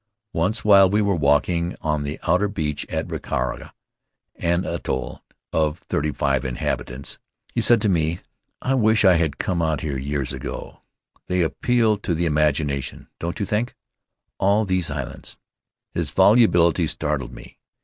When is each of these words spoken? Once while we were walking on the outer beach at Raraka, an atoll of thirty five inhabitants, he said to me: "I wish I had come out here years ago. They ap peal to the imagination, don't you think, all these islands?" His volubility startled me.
Once 0.33 0.65
while 0.65 0.89
we 0.89 0.99
were 0.99 1.13
walking 1.15 1.75
on 1.79 2.01
the 2.01 2.17
outer 2.25 2.47
beach 2.47 2.87
at 2.89 3.07
Raraka, 3.09 3.71
an 4.37 4.65
atoll 4.65 5.21
of 5.53 5.77
thirty 5.77 6.11
five 6.11 6.43
inhabitants, 6.43 7.19
he 7.53 7.61
said 7.61 7.79
to 7.83 7.87
me: 7.87 8.17
"I 8.63 8.73
wish 8.73 9.05
I 9.05 9.13
had 9.17 9.37
come 9.37 9.61
out 9.61 9.81
here 9.81 9.99
years 9.99 10.33
ago. 10.33 10.79
They 11.27 11.45
ap 11.45 11.53
peal 11.61 11.99
to 11.99 12.15
the 12.15 12.25
imagination, 12.25 13.09
don't 13.19 13.39
you 13.39 13.45
think, 13.45 13.75
all 14.39 14.65
these 14.65 14.89
islands?" 14.89 15.37
His 15.93 16.09
volubility 16.09 16.87
startled 16.87 17.31
me. 17.35 17.59